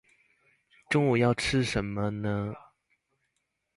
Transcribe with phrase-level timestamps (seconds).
[0.89, 2.55] 中午要吃甚麼呢？